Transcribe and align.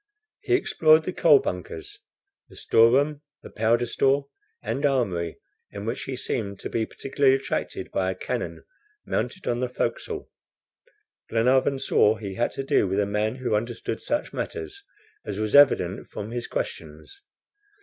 He 0.39 0.55
explored 0.55 1.03
the 1.03 1.13
coal 1.13 1.37
bunkers, 1.37 1.99
the 2.49 2.55
store 2.55 2.89
room, 2.89 3.21
the 3.43 3.51
powder 3.51 3.85
store, 3.85 4.29
and 4.63 4.83
armory, 4.83 5.37
in 5.69 5.85
which 5.85 6.07
last 6.07 6.09
he 6.09 6.15
seemed 6.15 6.59
to 6.61 6.71
be 6.71 6.87
particularly 6.87 7.35
attracted 7.35 7.91
by 7.91 8.09
a 8.09 8.15
cannon 8.15 8.63
mounted 9.05 9.45
on 9.45 9.59
the 9.59 9.69
forecastle. 9.69 10.31
Glenarvan 11.29 11.77
saw 11.77 12.15
he 12.15 12.33
had 12.33 12.51
to 12.53 12.63
do 12.63 12.87
with 12.87 12.99
a 12.99 13.05
man 13.05 13.35
who 13.35 13.53
understood 13.53 14.01
such 14.01 14.33
matters, 14.33 14.83
as 15.23 15.39
was 15.39 15.53
evident 15.53 16.07
from 16.09 16.31
his 16.31 16.47
questions. 16.47 17.21